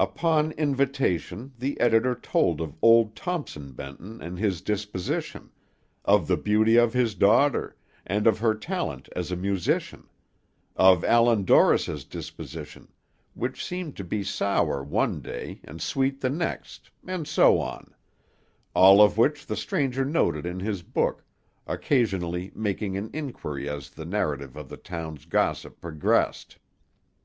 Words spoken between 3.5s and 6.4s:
Benton and his disposition; of the